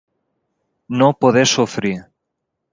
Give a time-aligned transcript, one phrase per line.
[1.03, 1.95] No poder sofrir.